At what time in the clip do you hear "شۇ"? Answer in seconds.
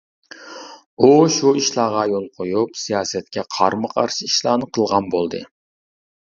1.35-1.51